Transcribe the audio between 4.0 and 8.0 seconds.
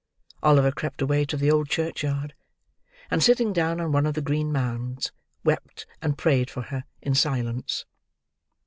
of the green mounds, wept and prayed for her, in silence.